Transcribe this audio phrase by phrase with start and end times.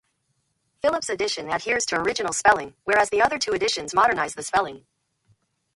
[0.81, 4.87] Phillipps' edition adheres to original spelling, whereas the other two editions modernise the spelling.